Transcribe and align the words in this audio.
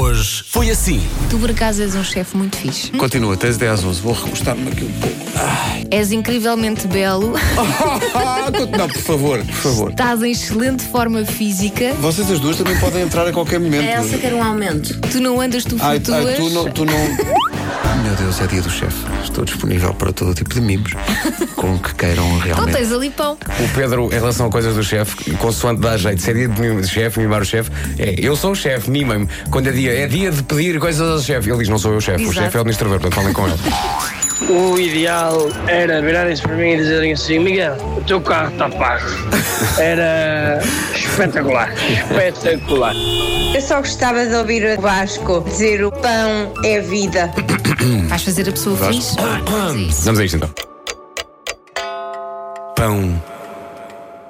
Hoje 0.00 0.42
foi 0.48 0.70
assim. 0.70 1.06
Tu 1.28 1.38
por 1.38 1.50
acaso 1.50 1.82
és 1.82 1.94
um 1.94 2.02
chefe 2.02 2.36
muito 2.36 2.56
fixe. 2.56 2.90
Continua, 2.92 3.36
tens 3.36 3.56
10 3.58 3.72
às 3.72 3.84
11. 3.84 4.00
Vou 4.00 4.12
recostar-me 4.14 4.68
aqui 4.70 4.84
um 4.84 4.92
pouco. 4.92 5.16
És 5.90 6.12
incrivelmente 6.12 6.86
belo, 6.86 7.34
Não, 8.78 8.88
por 8.88 9.02
favor, 9.02 9.38
por 9.44 9.54
favor. 9.54 9.90
estás 9.90 10.22
em 10.22 10.30
excelente 10.30 10.82
forma 10.84 11.24
física, 11.26 11.92
Vocês 12.00 12.30
as 12.30 12.40
duas 12.40 12.56
também 12.56 12.78
podem 12.78 13.02
entrar 13.02 13.26
a 13.26 13.32
qualquer 13.32 13.60
momento. 13.60 13.82
A 13.82 14.02
Elsa 14.02 14.16
quer 14.18 14.32
um 14.32 14.42
aumento. 14.42 14.98
tu 15.10 15.20
não 15.20 15.40
andas, 15.40 15.64
tu 15.64 15.76
Ai, 15.80 16.00
flutuas. 16.00 16.26
ai, 16.28 16.34
tu 16.36 16.50
não, 16.50 16.64
tu 16.70 16.84
não. 16.86 17.51
Meu 18.12 18.20
Deus, 18.20 18.42
é 18.42 18.46
dia 18.46 18.60
do 18.60 18.68
chefe. 18.68 19.06
Estou 19.24 19.42
disponível 19.42 19.94
para 19.94 20.12
todo 20.12 20.34
tipo 20.34 20.52
de 20.52 20.60
mimos. 20.60 20.92
Com 21.56 21.78
que 21.78 21.94
queiram 21.94 22.26
Então 22.26 22.40
realmente. 22.40 22.76
tens 22.76 22.92
ali 22.92 23.08
pão. 23.08 23.38
O 23.58 23.68
Pedro, 23.74 24.08
em 24.12 24.16
relação 24.16 24.48
a 24.48 24.50
coisas 24.50 24.74
do 24.74 24.82
chefe, 24.84 25.30
consoante 25.36 25.80
dá 25.80 25.96
jeito, 25.96 26.20
se 26.20 26.30
é 26.30 26.34
dia 26.34 26.48
de 26.48 26.86
chefe, 26.86 27.20
mimar 27.20 27.40
o 27.40 27.44
chefe, 27.46 27.70
é 27.98 28.14
eu 28.18 28.36
sou 28.36 28.50
o 28.50 28.54
chefe, 28.54 28.90
mimem-me. 28.90 29.26
Quando 29.50 29.68
é 29.68 29.72
dia, 29.72 29.94
é 29.98 30.06
dia 30.06 30.30
de 30.30 30.42
pedir 30.42 30.78
coisas 30.78 31.00
ao 31.08 31.20
chefe. 31.20 31.48
Ele 31.48 31.60
diz: 31.60 31.70
não 31.70 31.78
sou 31.78 31.92
eu 31.92 31.96
o 31.96 32.00
chefe, 32.02 32.26
o 32.26 32.32
chefe 32.34 32.54
é 32.54 32.58
o 32.58 32.60
administrador, 32.60 33.00
portanto 33.00 33.14
falem 33.14 33.32
com 33.32 33.48
ele. 33.48 33.56
O 34.48 34.78
ideal 34.78 35.48
era 35.66 36.02
virarem-se 36.02 36.42
para 36.42 36.56
mim 36.56 36.72
e 36.72 36.76
dizerem 36.76 37.12
assim: 37.12 37.38
Miguel, 37.38 37.76
o 37.96 38.02
teu 38.02 38.20
carro 38.20 38.52
está 38.52 38.68
pago. 38.68 39.06
Era 39.78 40.60
espetacular, 40.94 41.72
espetacular. 41.90 42.94
Eu 43.54 43.60
só 43.60 43.78
gostava 43.78 44.26
de 44.26 44.34
ouvir 44.34 44.78
o 44.78 44.80
Vasco 44.80 45.40
dizer 45.42 45.84
o 45.84 45.92
pão 45.92 46.52
é 46.64 46.80
vida. 46.80 47.32
Vais 48.08 48.22
fazer 48.22 48.48
a 48.48 48.52
pessoa 48.52 48.76
feliz? 48.76 49.14
Vamos 50.04 50.20
a 50.20 50.24
isto 50.24 50.36
então. 50.36 50.50
Pão 52.76 53.22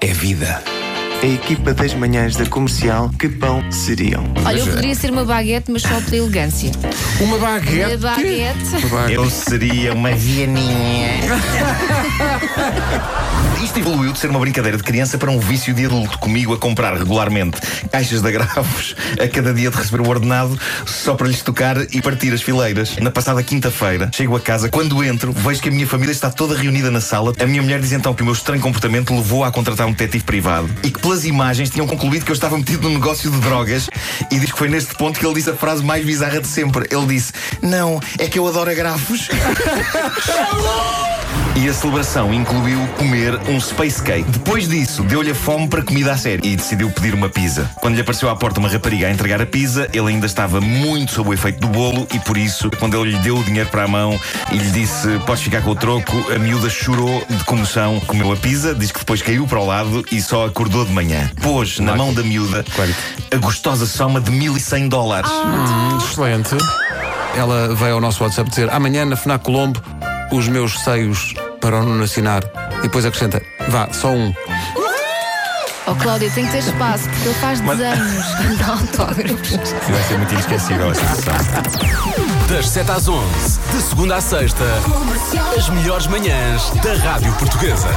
é 0.00 0.06
vida. 0.06 0.75
A 1.22 1.26
equipa 1.26 1.74
das 1.74 1.92
manhãs 1.94 2.36
da 2.36 2.46
comercial, 2.46 3.10
que 3.18 3.28
pão 3.28 3.60
seriam? 3.72 4.24
Olha, 4.44 4.58
eu 4.58 4.66
poderia 4.66 4.94
ser 4.94 5.10
uma 5.10 5.24
baguete, 5.24 5.70
mas 5.72 5.82
só 5.82 6.00
pela 6.02 6.16
elegância. 6.16 6.70
Uma 7.20 7.36
Uma 7.36 7.46
baguete. 7.46 7.96
baguete. 7.96 9.12
Eu 9.12 9.28
seria 9.30 9.92
uma 9.92 10.12
vianinha. 10.12 11.08
Isto 13.62 13.78
evoluiu 13.80 14.12
de 14.12 14.18
ser 14.18 14.30
uma 14.30 14.38
brincadeira 14.38 14.76
de 14.76 14.82
criança 14.84 15.18
para 15.18 15.30
um 15.30 15.40
vício 15.40 15.74
de 15.74 15.86
adulto, 15.86 16.18
comigo 16.18 16.52
a 16.54 16.58
comprar 16.58 16.96
regularmente 16.96 17.58
caixas 17.90 18.20
de 18.22 18.28
agravos 18.28 18.94
a 19.20 19.26
cada 19.26 19.52
dia 19.52 19.70
de 19.70 19.76
receber 19.76 20.02
o 20.02 20.08
ordenado, 20.08 20.56
só 20.84 21.14
para 21.14 21.26
lhes 21.26 21.42
tocar 21.42 21.76
e 21.92 22.00
partir 22.00 22.32
as 22.32 22.42
fileiras. 22.42 22.96
Na 22.98 23.10
passada 23.10 23.42
quinta-feira, 23.42 24.08
chego 24.14 24.36
a 24.36 24.40
casa, 24.40 24.68
quando 24.68 25.02
entro, 25.02 25.32
vejo 25.32 25.60
que 25.60 25.68
a 25.68 25.72
minha 25.72 25.86
família 25.86 26.12
está 26.12 26.30
toda 26.30 26.54
reunida 26.56 26.90
na 26.90 27.00
sala. 27.00 27.32
A 27.40 27.46
minha 27.46 27.62
mulher 27.62 27.80
diz 27.80 27.90
então 27.92 28.14
que 28.14 28.22
o 28.22 28.24
meu 28.24 28.34
estranho 28.34 28.60
comportamento 28.62 29.12
levou 29.14 29.42
a 29.42 29.50
contratar 29.50 29.86
um 29.86 29.90
detetive 29.92 30.22
privado 30.24 30.68
e 30.84 30.90
que 30.90 31.00
pelas 31.16 31.24
imagens 31.24 31.70
tinham 31.70 31.86
concluído 31.86 32.24
que 32.24 32.30
eu 32.30 32.34
estava 32.34 32.58
metido 32.58 32.88
num 32.88 32.94
negócio 32.94 33.30
de 33.30 33.38
drogas 33.40 33.88
e 34.30 34.38
diz 34.38 34.52
que 34.52 34.58
foi 34.58 34.68
neste 34.68 34.94
ponto 34.94 35.18
que 35.18 35.24
ele 35.24 35.34
disse 35.34 35.48
a 35.48 35.54
frase 35.54 35.82
mais 35.82 36.04
bizarra 36.04 36.40
de 36.40 36.48
sempre. 36.48 36.86
Ele 36.90 37.06
disse: 37.06 37.32
Não, 37.62 38.00
é 38.18 38.26
que 38.26 38.38
eu 38.38 38.46
adoro 38.46 38.70
agravos. 38.70 39.28
E 41.56 41.70
a 41.70 41.72
celebração 41.72 42.34
incluiu 42.34 42.78
comer 42.98 43.34
um 43.48 43.58
space 43.58 44.02
cake. 44.02 44.30
Depois 44.30 44.68
disso, 44.68 45.02
deu-lhe 45.02 45.30
a 45.30 45.34
fome 45.34 45.66
para 45.66 45.82
comida 45.82 46.12
a 46.12 46.16
sério 46.16 46.44
e 46.44 46.54
decidiu 46.54 46.90
pedir 46.90 47.14
uma 47.14 47.30
pizza. 47.30 47.70
Quando 47.76 47.94
lhe 47.94 48.00
apareceu 48.02 48.28
à 48.28 48.36
porta 48.36 48.60
uma 48.60 48.68
rapariga 48.68 49.06
a 49.06 49.10
entregar 49.10 49.40
a 49.40 49.46
pizza, 49.46 49.88
ele 49.90 50.08
ainda 50.08 50.26
estava 50.26 50.60
muito 50.60 51.12
sob 51.12 51.30
o 51.30 51.32
efeito 51.32 51.58
do 51.60 51.68
bolo 51.68 52.06
e 52.12 52.20
por 52.20 52.36
isso, 52.36 52.70
quando 52.78 52.94
ele 53.00 53.12
lhe 53.12 53.18
deu 53.20 53.38
o 53.38 53.42
dinheiro 53.42 53.70
para 53.70 53.84
a 53.84 53.88
mão 53.88 54.20
e 54.52 54.58
lhe 54.58 54.70
disse 54.70 55.08
podes 55.24 55.42
ficar 55.42 55.62
com 55.62 55.70
o 55.70 55.74
troco, 55.74 56.12
a 56.30 56.38
miúda 56.38 56.68
chorou 56.68 57.24
de 57.26 57.42
comoção, 57.44 58.00
comeu 58.00 58.30
a 58.30 58.36
pizza, 58.36 58.74
diz 58.74 58.92
que 58.92 58.98
depois 58.98 59.22
caiu 59.22 59.46
para 59.46 59.58
o 59.58 59.66
lado 59.66 60.04
e 60.12 60.20
só 60.20 60.44
acordou 60.44 60.84
de 60.84 60.92
manhã. 60.96 61.30
Pôs 61.42 61.78
na 61.78 61.94
mão 61.94 62.14
da 62.14 62.22
miúda 62.22 62.64
a 63.30 63.36
gostosa 63.36 63.84
soma 63.84 64.18
de 64.18 64.30
1100 64.30 64.88
dólares. 64.88 65.30
Excelente. 66.02 66.56
Ela 67.36 67.74
veio 67.74 67.96
ao 67.96 68.00
nosso 68.00 68.24
WhatsApp 68.24 68.48
dizer: 68.48 68.72
amanhã 68.72 69.04
na 69.04 69.14
Fnac 69.14 69.44
Colombo, 69.44 69.78
os 70.32 70.48
meus 70.48 70.80
seios 70.80 71.34
para 71.60 71.80
o 71.80 71.84
Nuno 71.84 72.02
assinar. 72.02 72.42
E 72.78 72.82
depois 72.82 73.04
acrescenta: 73.04 73.42
vá, 73.68 73.88
só 73.92 74.08
um. 74.08 74.32
Oh, 75.86 75.94
Cláudia, 75.96 76.30
tem 76.30 76.46
que 76.46 76.50
ter 76.50 76.58
espaço, 76.58 77.08
porque 77.10 77.28
ele 77.28 77.34
faz 77.34 77.60
desenhos 77.60 78.26
de 78.56 78.62
autógrafos. 78.64 79.50
Vai 79.88 80.02
ser 80.02 80.16
muito 80.16 80.32
inesquecível 80.32 80.90
esta 80.90 81.06
sessão. 81.14 81.34
Das 82.48 82.68
7 82.70 82.90
às 82.90 83.06
11, 83.06 83.60
de 83.72 83.82
segunda 83.82 84.16
à 84.16 84.20
sexta, 84.20 84.64
as 85.56 85.68
melhores 85.68 86.06
manhãs 86.06 86.70
da 86.82 86.94
Rádio 86.94 87.32
Portuguesa. 87.34 87.88